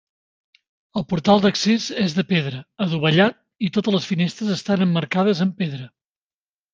[0.99, 5.85] El portal d'accés és de pedra, adovellat, i totes les finestres estan emmarcades amb pedra.